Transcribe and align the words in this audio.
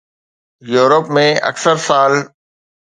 Europe 0.71 1.05
۾ 1.21 1.27
اڪثر 1.51 1.75
سال 1.87 2.21